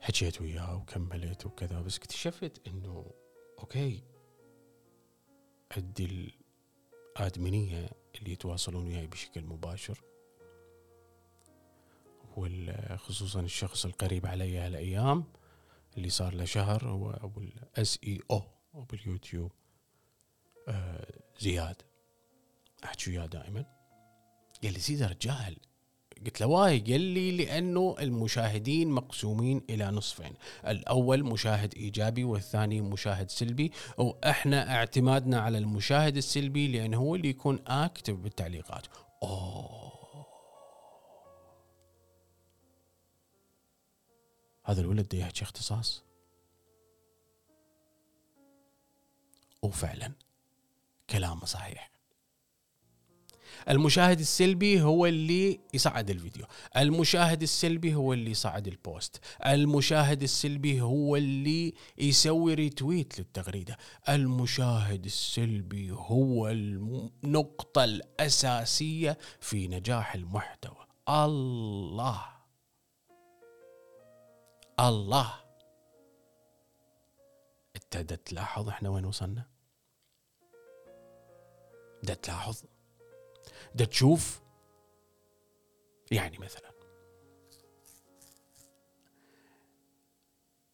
حكيت 0.00 0.40
وياه 0.40 0.76
وكملت 0.76 1.46
وكذا 1.46 1.80
بس 1.80 1.96
اكتشفت 1.96 2.68
إنه 2.68 3.10
أوكي. 3.58 4.02
عندي 5.76 6.34
ال 7.16 7.25
admin 7.25 7.72
يه 7.72 7.90
اللي 8.14 8.32
يتواصلون 8.32 8.86
وياي 8.86 9.06
بشكل 9.06 9.44
مباشر. 9.44 10.00
وخصوصا 12.36 13.40
الشخص 13.40 13.84
القريب 13.84 14.26
علي 14.26 14.58
هالايام 14.58 15.24
اللي 15.96 16.08
صار 16.08 16.34
له 16.34 16.44
شهر 16.44 16.88
هو 16.88 17.10
أبو 17.10 17.40
ال 17.40 17.98
SEO 18.04 18.42
أبو 18.74 18.96
اليوتيوب 18.96 19.52
آه 20.68 21.06
زياد. 21.40 21.76
احكي 22.84 23.10
وياه 23.10 23.26
دائما؟ 23.26 23.64
قال 24.62 24.72
لي 24.72 24.78
سيزر 24.78 25.04
رجال. 25.04 25.56
قلت 26.26 26.40
له 26.40 26.46
why؟ 26.46 26.80
قال 26.80 27.00
لي 27.00 27.36
لأنه 27.36 27.96
المشاهدين 28.00 28.88
مقسومين 28.90 29.62
إلى 29.70 29.90
نصفين. 29.90 30.32
الأول 30.66 31.24
مشاهد 31.24 31.74
إيجابي 31.74 32.24
والثاني 32.24 32.80
مشاهد 32.80 33.30
سلبي 33.30 33.72
وإحنا 33.98 34.74
اعتمادنا 34.74 35.40
على 35.40 35.58
المشاهد 35.58 36.16
السلبي 36.16 36.68
لأنه 36.68 36.96
هو 36.96 37.14
اللي 37.14 37.28
يكون 37.28 37.58
اكتف 37.66 38.14
بالتعليقات. 38.14 38.86
أوه. 39.22 39.93
هذا 44.64 44.80
الولد 44.80 45.08
ده 45.08 45.18
يحكي 45.18 45.42
اختصاص؟ 45.42 46.02
وفعلا 49.62 50.12
كلامه 51.10 51.44
صحيح. 51.44 51.90
المشاهد 53.68 54.20
السلبي 54.20 54.82
هو 54.82 55.06
اللي 55.06 55.60
يصعد 55.74 56.10
الفيديو. 56.10 56.46
المشاهد 56.76 57.42
السلبي 57.42 57.94
هو 57.94 58.12
اللي 58.12 58.30
يصعد 58.30 58.66
البوست. 58.66 59.20
المشاهد 59.46 60.22
السلبي 60.22 60.80
هو 60.80 61.16
اللي 61.16 61.74
يسوي 61.98 62.54
ريتويت 62.54 63.18
للتغريدة. 63.18 63.78
المشاهد 64.08 65.04
السلبي 65.04 65.90
هو 65.90 66.48
النقطة 66.48 67.84
الأساسية 67.84 69.18
في 69.40 69.68
نجاح 69.68 70.14
المحتوى. 70.14 70.86
الله! 71.08 72.33
الله. 74.80 75.44
انت 77.76 77.96
تلاحظ 78.12 78.68
إحنا 78.68 78.88
وين 78.88 79.04
وصلنا؟ 79.04 79.46
ده 82.02 82.14
تلاحظ. 82.14 82.62
ده 83.74 83.84
تشوف. 83.84 84.40
يعني 86.10 86.38
مثلا. 86.38 86.70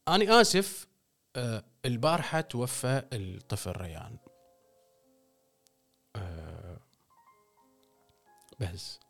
أنا 0.08 0.40
آسف 0.40 0.86
آه 1.36 1.64
البارحة 1.84 2.40
توفى 2.40 3.02
الطفل 3.12 3.72
ريان. 3.72 4.18
آه 6.16 6.80
بس. 8.60 9.00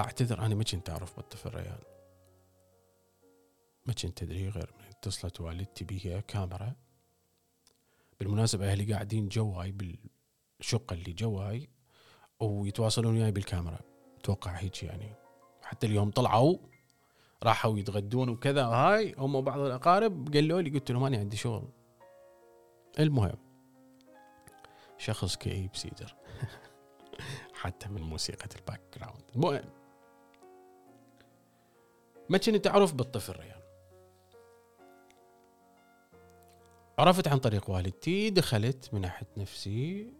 أعتذر 0.00 0.38
أنا 0.38 0.54
ما 0.54 0.64
كنت 0.64 0.90
أعرف 0.90 1.16
بالطفل 1.16 1.54
ريان. 1.54 1.93
ما 3.86 3.92
كنت 3.92 4.22
أدري 4.22 4.48
غير 4.48 4.74
من 4.78 4.84
اتصلت 4.88 5.40
والدتي 5.40 5.84
بيها 5.84 6.20
كاميرا. 6.20 6.74
بالمناسبة 8.20 8.72
أهلي 8.72 8.92
قاعدين 8.92 9.28
جواي 9.28 9.72
بالشقة 9.72 10.94
اللي 10.94 11.12
جواي 11.12 11.68
ويتواصلون 12.40 13.14
وياي 13.14 13.32
بالكاميرا. 13.32 13.80
أتوقع 14.18 14.50
هيك 14.50 14.82
يعني. 14.82 15.14
حتى 15.62 15.86
اليوم 15.86 16.10
طلعوا 16.10 16.58
راحوا 17.42 17.78
يتغدون 17.78 18.28
وكذا 18.28 18.64
هاي 18.64 19.14
هم 19.18 19.40
بعض 19.40 19.60
الأقارب 19.60 20.34
قالوا 20.34 20.60
لي 20.60 20.70
قلت 20.70 20.90
لهم 20.90 21.04
أنا 21.04 21.18
عندي 21.18 21.36
شغل. 21.36 21.68
المهم 22.98 23.38
شخص 24.98 25.36
كئيب 25.36 25.76
سيزر. 25.76 26.16
حتى 27.60 27.88
من 27.88 28.02
موسيقى 28.02 28.48
ال 28.56 28.80
background. 28.98 29.22
المهم 29.34 29.70
ما 32.28 32.38
كنت 32.38 32.66
أعرف 32.66 32.94
بالطفل 32.94 33.32
ريان 33.32 33.53
عرفت 36.98 37.28
عن 37.28 37.38
طريق 37.38 37.70
والدتي 37.70 38.30
دخلت 38.30 38.94
من 38.94 39.00
ناحية 39.00 39.26
نفسي 39.36 40.12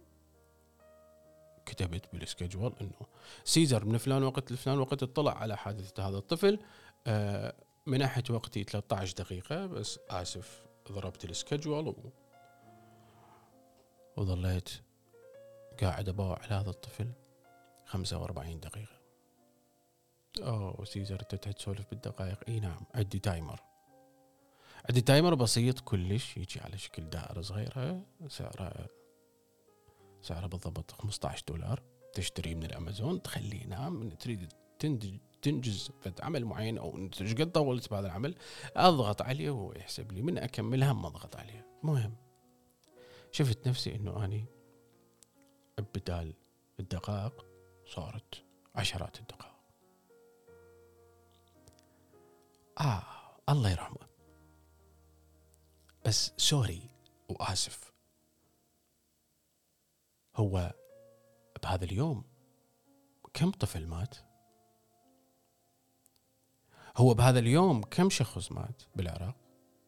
كتبت 1.65 2.05
بال 2.13 2.25
schedule 2.25 2.73
إنه 2.81 3.07
سيزر 3.43 3.85
من 3.85 3.97
فلان 3.97 4.23
وقت 4.23 4.51
لفلان 4.51 4.79
وقت 4.79 5.03
اطلع 5.03 5.37
على 5.37 5.57
حادثة 5.57 6.07
هذا 6.07 6.17
الطفل. 6.17 6.59
آه، 7.07 7.55
من 7.85 7.97
ناحية 7.99 8.23
وقتي 8.29 8.63
13 8.63 9.13
دقيقة 9.17 9.65
بس 9.65 9.99
آسف 10.09 10.65
ضربت 10.91 11.25
ال 11.25 11.32
schedule 11.32 11.87
و... 11.87 11.95
وظليت 14.17 14.69
قاعد 15.81 16.09
ابوع 16.09 16.39
على 16.39 16.53
هذا 16.53 16.69
الطفل 16.69 17.11
45 17.85 18.59
دقيقة. 18.59 18.99
أوه 20.39 20.85
سيزر 20.85 21.19
انت 21.21 21.35
تسولف 21.35 21.89
بالدقائق. 21.89 22.39
إي 22.47 22.59
نعم 22.59 22.81
عندي 22.95 23.19
timer. 23.19 23.59
عندي 24.89 25.01
timer 25.01 25.35
بسيط 25.35 25.79
كلش 25.79 26.37
يجي 26.37 26.59
على 26.59 26.77
شكل 26.77 27.09
دائرة 27.09 27.41
صغيرة 27.41 28.01
سعره 28.27 28.87
سعره 30.21 30.47
بالضبط 30.47 30.91
15 30.91 31.43
دولار 31.47 31.83
تشتريه 32.13 32.55
من 32.55 32.63
الأمازون 32.63 33.21
تخليه 33.21 33.63
ينام 33.63 34.09
تريد 34.09 34.53
تنتج 34.79 35.17
تنجز 35.41 35.91
عمل 36.21 36.45
معين 36.45 36.77
أو 36.77 36.97
إيش 37.21 37.33
قد 37.33 37.51
طولت 37.51 37.91
بهذا 37.91 38.07
العمل 38.07 38.35
أضغط 38.75 39.21
عليه 39.21 39.49
وهو 39.49 39.73
يحسب 39.73 40.11
لي 40.11 40.21
من 40.21 40.37
اكملها 40.37 40.93
ما 40.93 41.07
أضغط 41.07 41.35
عليه. 41.35 41.67
المهم 41.83 42.15
شفت 43.31 43.67
نفسي 43.67 43.95
إنه 43.95 44.25
أني 44.25 44.45
بدال 45.95 46.33
الدقائق 46.79 47.45
صارت 47.85 48.43
عشرات 48.75 49.19
الدقائق. 49.19 49.55
آه 52.79 53.03
الله 53.49 53.71
يرحمه. 53.71 54.14
بس 56.05 56.33
sorry 56.37 56.81
وآسف 57.29 57.93
هو 60.35 60.73
بهذا 61.63 61.85
اليوم 61.85 62.23
كم 63.33 63.51
طفل 63.51 63.87
مات؟ 63.87 64.15
هو 66.97 67.13
بهذا 67.13 67.39
اليوم 67.39 67.81
كم 67.83 68.09
شخص 68.09 68.51
مات 68.51 68.81
بالعراق؟ 68.95 69.35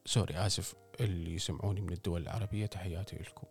sorry 0.05 0.35
آسف 0.37 0.75
اللي 0.99 1.35
يسمعوني 1.35 1.81
من 1.81 1.93
الدول 1.93 2.21
العربية 2.21 2.65
تحياتي 2.65 3.15
لكم 3.15 3.47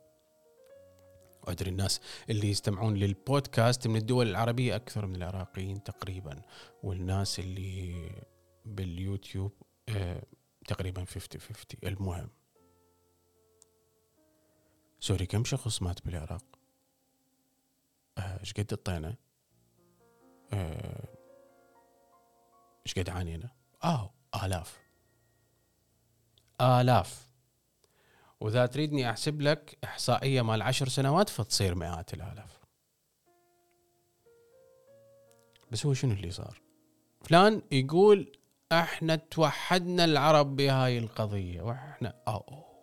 وأدري 1.43 1.71
الناس 1.71 2.01
اللي 2.31 2.51
يستمعون 2.51 2.95
للبودكاست 2.95 3.87
من 3.87 3.97
الدول 3.97 4.29
العربية 4.29 4.77
أكثر 4.77 5.07
من 5.07 5.17
العراقيين 5.17 5.83
تقريبا 5.83 6.43
والناس 6.83 7.39
اللي 7.39 8.11
باليوتيوب 8.65 9.53
آه 9.89 10.23
تقريبا 10.67 11.05
50 11.05 11.41
50 11.41 11.65
المهم 11.85 12.29
سوري 15.01 15.27
كم 15.27 15.45
شخص 15.45 15.83
مات 15.83 16.07
بالعراق؟ 16.07 16.45
آه، 18.19 18.41
إيش 18.41 18.53
قد 18.53 18.73
الطينة؟ 18.73 19.15
آه، 20.53 21.09
إيش 22.87 22.99
قد 22.99 23.11
عانينا؟ 23.11 23.49
آه 23.85 24.11
آلاف 24.45 24.79
آلاف 26.61 27.27
وإذا 28.41 28.67
تريدني 28.67 29.11
أحسب 29.11 29.41
لك 29.41 29.79
إحصائية 29.85 30.43
مال 30.43 30.63
عشر 30.63 30.89
سنوات 30.89 31.29
فتصير 31.29 31.75
مئات 31.75 32.15
الآلاف 32.15 32.61
بس 35.73 35.87
هو 35.87 35.95
شنو 35.95 36.13
اللي 36.13 36.31
صار؟ 36.31 36.61
فلان 37.23 37.63
يقول 37.73 38.33
إحنا 38.73 39.17
توحدنا 39.17 40.05
العرب 40.05 40.57
بهاي 40.57 40.99
القضية 40.99 41.63
وإحنا 41.63 42.15
أوه. 42.29 42.76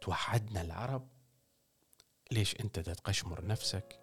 توحدنا 0.00 0.62
العرب؟ 0.62 1.08
ليش 2.32 2.60
أنت 2.60 2.80
تقشمر 2.80 3.46
نفسك؟ 3.46 4.00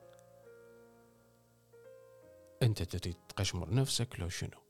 أنت 2.64 2.84
تريد 2.84 3.16
تقشمر 3.30 3.74
نفسك 3.74 4.20
لو 4.20 4.30
شنو؟ 4.30 4.68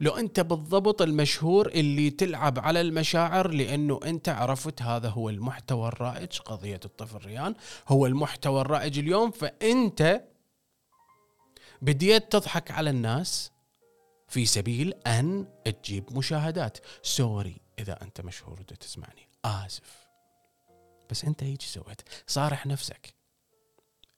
لو 0.00 0.12
أنت 0.12 0.40
بالضبط 0.40 1.02
المشهور 1.02 1.68
اللي 1.68 2.10
تلعب 2.10 2.58
على 2.58 2.80
المشاعر 2.80 3.48
لأنه 3.48 4.00
أنت 4.04 4.28
عرفت 4.28 4.82
هذا 4.82 5.08
هو 5.08 5.28
المحتوى 5.28 5.88
الرائج 5.88 6.38
قضية 6.38 6.80
الطفل 6.84 7.26
ريان 7.26 7.54
هو 7.88 8.06
المحتوى 8.06 8.60
الرائج 8.60 8.98
اليوم 8.98 9.30
فأنت 9.30 10.24
بديت 11.82 12.32
تضحك 12.32 12.70
على 12.70 12.90
الناس 12.90 13.52
في 14.28 14.46
سبيل 14.46 14.94
أن 15.06 15.46
تجيب 15.64 16.16
مشاهدات. 16.16 16.78
sorry 17.02 17.60
إذا 17.78 18.02
أنت 18.02 18.20
مشهور 18.20 18.62
تسمعني 18.62 19.28
آسف. 19.44 20.01
بس 21.12 21.24
انت 21.24 21.42
هيجي 21.42 21.66
سويت 21.66 22.00
صارح 22.26 22.66
نفسك. 22.66 23.14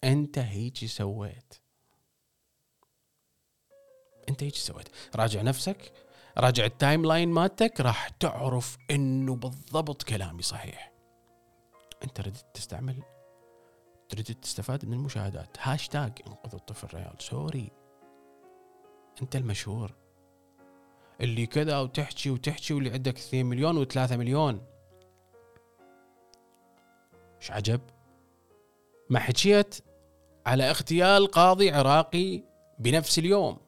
انت 0.04 0.38
هيجي 0.38 0.88
سويت 0.88 1.54
انت 4.28 4.42
هيجي 4.42 4.59
سويت 4.59 4.88
راجع 5.16 5.42
نفسك 5.42 5.92
راجع 6.38 6.64
ال 6.64 7.07
timeline 7.07 7.29
مالتك 7.28 7.80
راح 7.80 8.09
تعرف 8.09 8.76
انه 8.90 9.37
بالضبط 9.37 10.02
كلامي 10.02 10.42
صحيح. 10.42 10.92
انت 12.04 12.20
ردت 12.20 12.46
تستعمل 12.54 13.02
تريد 14.09 14.24
تستفاد 14.24 14.85
من 14.87 14.92
المشاهدات. 14.92 15.57
هاشتاج 15.61 16.12
انقذ 16.26 16.54
الطفل 16.54 16.96
ريان 16.96 17.16
sorry. 17.18 17.70
انت 19.22 19.37
المشهور. 19.37 19.94
اللي 21.20 21.46
كذا 21.46 21.78
وتحكي 21.78 22.30
وتحكي 22.30 22.74
واللي 22.74 22.90
عندك 22.90 23.18
2 23.18 23.46
مليون 23.46 23.87
و3 23.87 24.12
مليون. 24.12 24.73
إيش 27.44 27.50
عجب. 27.50 27.80
ما 29.11 29.18
حكيت 29.18 29.74
على 30.46 30.70
اغتيال 30.70 31.26
قاضي 31.26 31.70
عراقي 31.70 32.42
بنفس 32.78 33.18
اليوم. 33.18 33.59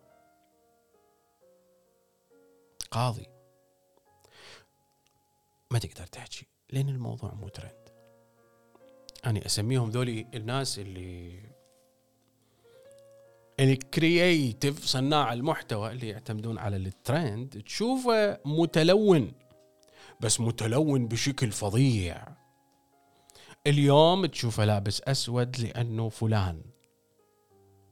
قاضي. 2.91 3.27
ما 5.71 5.79
تقدر 5.79 6.07
تحكي 6.07 6.47
لأن 6.71 6.89
الموضوع 6.89 7.35
مو 7.35 7.49
ترند 7.49 7.89
أنا 9.27 9.47
أسميهم 9.47 9.91
ذولي 9.91 10.27
الناس 10.35 10.79
اللي 10.79 11.41
ال 13.61 13.75
creative 13.75 14.85
صناع 14.85 15.33
المحتوى 15.33 15.91
اللي 15.91 16.09
يعتمدون 16.09 16.59
على 16.59 16.77
الترند 16.77 17.63
تشوفه 17.67 18.41
متلون. 18.45 19.33
بس 20.21 20.41
متلون 20.41 21.09
بشكل 21.09 21.53
فظيع. 21.53 22.46
اليوم 23.67 24.27
تشوفه 24.27 24.65
لابس 24.65 25.03
أسود 25.03 25.61
لأنه 25.61 26.09
فلان. 26.09 26.63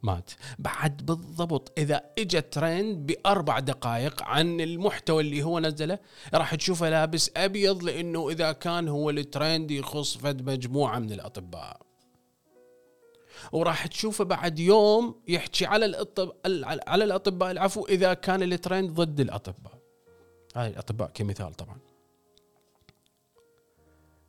مات. 0.02 0.30
بعد 0.58 1.06
بالضبط 1.06 1.72
إذا 1.78 2.02
اجى 2.18 2.40
ترند 2.40 3.06
بأربع 3.06 3.58
دقائق 3.58 4.22
عن 4.22 4.60
المحتوى 4.60 5.22
اللي 5.22 5.42
هو 5.42 5.60
نزله 5.60 5.98
راح 6.34 6.54
تشوفه 6.54 6.90
لابس 6.90 7.30
أبيض 7.36 7.82
لأنه 7.82 8.30
إذا 8.30 8.52
كان 8.52 8.88
هو 8.88 9.10
الترند 9.10 9.70
يخص 9.70 10.16
فد 10.16 10.50
مجموعة 10.50 10.98
من 10.98 11.12
الأطباء. 11.12 11.80
وراح 13.52 13.86
تشوفه 13.86 14.24
بعد 14.24 14.58
يوم 14.58 15.22
يحكي 15.28 15.66
على 15.66 15.84
الأطب... 15.84 16.32
على 16.86 17.04
الأطباء 17.04 17.50
العفو 17.50 17.86
إذا 17.86 18.14
كان 18.14 18.42
الترند 18.42 18.90
ضد 18.90 19.20
الأطباء. 19.20 19.78
هاي 20.56 20.68
الأطباء 20.68 21.10
كمثال 21.14 21.54
طبعا. 21.54 21.78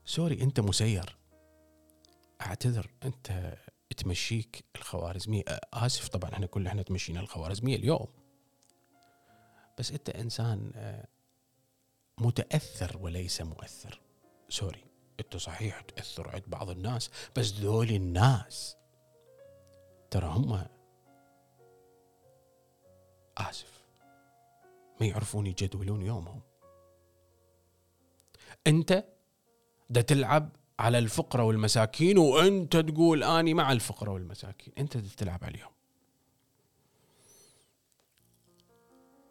سوري 0.06 0.42
أنت 0.42 0.60
مسير. 0.60 1.18
أعتذر 2.46 2.92
أنت 3.04 3.58
تمشيك 3.98 4.66
الخوارزمية. 4.76 5.44
آسف 5.74 6.08
طبعا 6.08 6.34
إحنا 6.34 6.46
كلنا 6.46 6.70
إحنا 6.70 6.82
تمشينا 6.82 7.20
الخوارزمية 7.20 7.76
اليوم. 7.76 8.08
بس 9.80 9.92
أنت 9.92 10.10
إنسان 10.10 10.72
آه، 10.76 11.08
متأثر 12.18 12.98
وليس 12.98 13.42
مؤثر. 13.42 14.02
سوري 14.50 14.84
أنت 15.20 15.38
صحيح 15.38 15.82
تأثر 15.82 16.30
عند 16.30 16.44
بعض 16.48 16.70
الناس 16.70 17.10
بس 17.36 17.54
ذول 17.54 17.90
الناس 17.90 18.76
ترى 20.12 20.26
هم 20.28 20.66
آسف. 23.38 23.86
ما 25.02 25.08
يعرفون 25.08 25.48
يجدولون 25.48 26.02
يومهم. 26.02 26.42
أنت 28.68 29.06
دا 29.90 30.02
تلعب 30.02 30.56
على 30.80 31.00
الفقراء 31.00 31.46
والمساكين 31.46 32.18
وأنت 32.18 32.78
تقول 32.78 33.24
أني 33.24 33.54
مع 33.54 33.72
الفقراء 33.72 34.14
والمساكين. 34.14 34.74
أنت 34.78 34.98
تلعب 34.98 35.44
عليهم. 35.44 35.72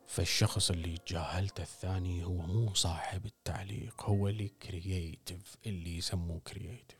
فالشخص 0.06 0.70
اللي 0.70 0.98
جاهلته 1.08 1.62
الثاني 1.62 2.24
هو 2.24 2.46
مو 2.46 2.74
صاحب 2.74 3.26
التعليق 3.26 4.02
هو 4.02 4.28
اللي 4.28 4.48
creative 4.48 5.56
اللي 5.66 5.96
يسموه 5.96 6.40
creative 6.40 6.98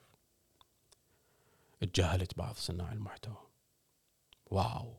تجاهلت 1.80 2.38
بعض 2.38 2.54
صناع 2.54 2.92
المحتوى. 2.92 3.36
wow. 4.46 4.94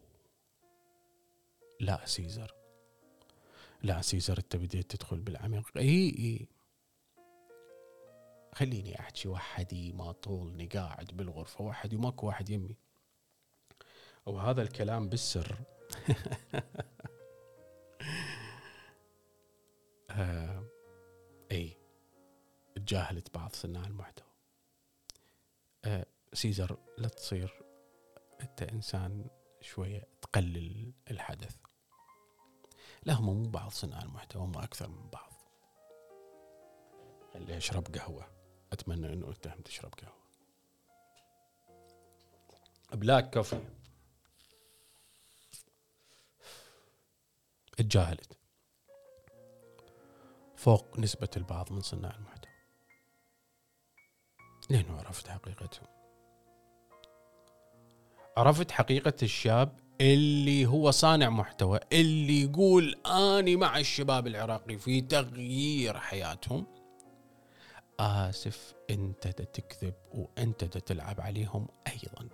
لا 1.80 2.06
سيزر. 2.06 2.56
لا 3.84 4.02
سيزر 4.02 4.38
أنت 4.38 4.56
بديت 4.56 4.92
تدخل 4.92 5.20
بالعميق. 5.20 5.78
إي 5.78 6.10
إي. 6.10 6.48
خليني 8.56 9.00
أحكي 9.00 9.28
وحدي 9.28 9.92
ما 9.92 10.12
طولني 10.12 10.66
قاعد 10.66 11.08
بالغرفة 11.14 11.64
وحدي 11.64 11.96
وماكو 11.96 12.28
واحد 12.28 12.50
يمي. 12.50 12.76
وهذا 14.26 14.62
الكلام 14.62 15.10
بالسر. 15.10 15.58
آه 20.10 20.64
إي 21.52 21.78
تجاهلت 22.76 23.36
بعض 23.36 23.54
صناع 23.54 23.86
المحتوى. 23.86 24.28
آه 25.86 26.06
سيزر 26.34 26.78
لا 26.98 27.08
تصير 27.08 27.64
أنت 28.42 28.64
إنسان 28.64 29.30
شوية 29.62 30.08
تقلل 30.22 30.94
الحدث. 31.12 31.56
لا 33.04 33.14
هم 33.14 33.26
مو 33.26 33.50
بعض 33.50 33.72
صناع 33.72 34.02
المحتوى 34.02 34.42
هم 34.44 34.58
أكثر 34.58 34.90
من 34.90 35.10
بعض. 35.10 35.34
خليه 37.34 37.56
يشرب 37.56 37.96
قهوة. 37.96 38.35
أتمنى 38.76 39.14
إنه 39.14 39.28
أنت 39.28 39.48
هم 39.48 39.62
تشرب 39.62 39.94
قهوة. 39.94 40.26
بلاك 42.94 43.34
كوفي. 43.34 43.60
اتجاهلت. 47.80 48.38
فوق 50.56 51.00
نسبة 51.00 51.30
البعض 51.38 51.72
من 51.72 51.82
صناع 51.82 52.16
المحتوى. 52.16 52.52
لأنه 54.70 54.98
عرفت 54.98 55.28
حقيقتهم. 55.28 55.88
عرفت 58.38 58.72
حقيقة 58.72 59.14
الشاب 59.24 59.80
اللي 60.02 60.66
هو 60.66 60.92
صانع 60.92 61.30
محتوى 61.30 61.80
اللي 61.94 62.42
يقول 62.42 62.96
أني 63.06 63.56
مع 63.56 63.78
الشباب 63.78 64.28
العراقي 64.28 64.78
في 64.78 65.02
تغيير 65.02 66.00
حياتهم. 66.00 66.85
آسف 68.00 68.74
أنت 68.90 69.28
تكذب 69.28 69.94
وأنت 70.12 70.64
تلعب 70.64 71.22
عليهم 71.22 71.68
أيضا. 71.88 72.30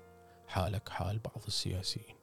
حالك 0.48 0.90
حال 0.90 1.20
بعض 1.20 1.42
السياسيين. 1.48 2.16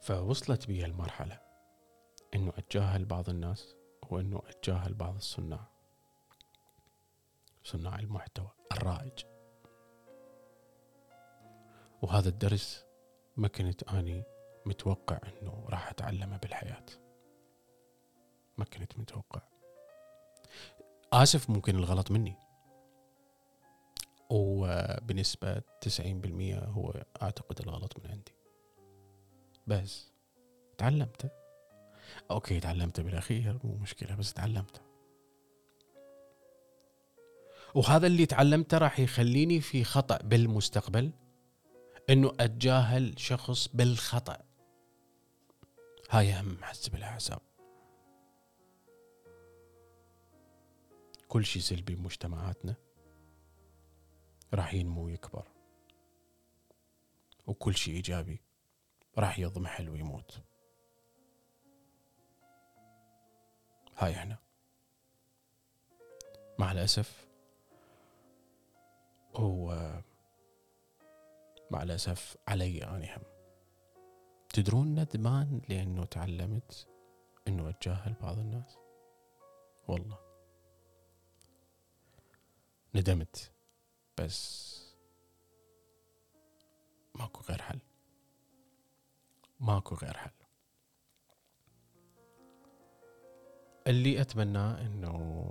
فوصلت 0.00 0.66
بي 0.66 0.84
المرحلة 0.84 1.40
أنه 2.34 2.52
أتجاهل 2.58 3.04
بعض 3.04 3.28
الناس 3.28 3.76
وأنه 4.10 4.42
أتجاهل 4.46 4.94
بعض 4.94 5.14
الصناع. 5.14 5.68
صناع 7.64 7.98
المحتوى 7.98 8.50
الرائج. 8.72 9.24
وهذا 12.02 12.28
الدرس 12.28 12.84
ما 13.36 13.48
كنت 13.48 13.82
أني 13.82 14.22
متوقع 14.66 15.18
أنه 15.24 15.66
راح 15.68 15.88
أتعلمه 15.88 16.36
بالحياة. 16.36 16.86
ما 18.58 18.64
كنت 18.64 18.98
متوقع. 18.98 19.40
آسف 21.12 21.50
ممكن 21.50 21.76
الغلط 21.76 22.10
مني. 22.10 22.36
وبنسبة 24.30 25.62
90% 25.80 26.58
هو 26.58 27.04
أعتقد 27.22 27.60
الغلط 27.60 27.98
من 27.98 28.10
عندي. 28.10 28.32
بس 29.66 30.12
تعلمت. 30.78 31.32
أوكي 32.30 32.60
تعلمت 32.60 33.00
بالأخير 33.00 33.58
مو 33.64 33.76
مشكلة 33.76 34.14
بس 34.14 34.32
تعلمت. 34.32 34.82
وهذا 37.74 38.06
اللي 38.06 38.26
تعلمته 38.26 38.78
راح 38.78 39.00
يخليني 39.00 39.60
في 39.60 39.84
خطأ 39.84 40.18
بالمستقبل 40.22 41.12
إنه 42.10 42.32
أتجاهل 42.40 43.14
شخص 43.18 43.68
بالخطأ. 43.74 44.38
هاي 46.10 46.32
أهم 46.32 46.58
حسب 46.62 46.94
الاحزاب 46.94 47.40
كل 51.28 51.44
شيء 51.44 51.62
سلبي 51.62 51.94
بمجتمعاتنا 51.94 52.74
راح 54.54 54.74
ينمو 54.74 55.04
ويكبر. 55.04 55.48
وكل 57.46 57.74
شيء 57.74 57.94
إيجابي 57.94 58.42
راح 59.18 59.38
يضمحل 59.38 59.88
ويموت. 59.88 60.42
هاي 63.96 64.12
إحنا. 64.12 64.38
مع 66.58 66.72
الأسف 66.72 67.26
هو 69.34 69.90
مع 71.70 71.82
الأسف 71.82 72.36
علي 72.48 72.84
أنا 72.84 73.16
هم. 73.16 73.22
تدرون 74.48 75.00
ندمان 75.00 75.62
لأنه 75.68 76.04
تعلمت 76.04 76.88
أنه 77.48 77.68
أتجاهل 77.68 78.14
بعض 78.22 78.38
الناس؟ 78.38 78.78
والله. 79.88 80.25
ندمت 82.96 83.52
بس 84.18 84.66
ماكو 87.14 87.42
غير 87.48 87.62
حل. 87.62 87.78
ماكو 89.60 89.94
غير 89.94 90.16
حل. 90.16 90.30
اللي 93.86 94.20
اتمناه 94.20 94.80
إنه 94.80 95.50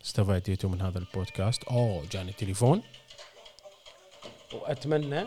استفاديتوا 0.00 0.70
من 0.70 0.80
هذا 0.82 0.98
البودكاست. 0.98 1.64
أوه 1.64 2.06
جاني 2.06 2.32
تليفون. 2.32 2.82
وأتمنى 4.52 5.26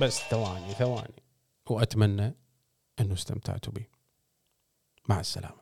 بس 0.00 0.18
ثواني 0.18 0.74
ثواني. 0.74 1.22
وأتمنى 1.66 2.34
إنه 3.00 3.14
استمتعتوا 3.14 3.72
به 3.72 3.86
مع 5.08 5.20
السلامة. 5.20 5.61